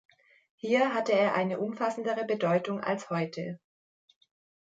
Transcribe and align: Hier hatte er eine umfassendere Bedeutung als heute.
Hier 0.55 0.95
hatte 0.95 1.11
er 1.11 1.35
eine 1.35 1.59
umfassendere 1.59 2.25
Bedeutung 2.25 2.79
als 2.79 3.11
heute. 3.11 3.59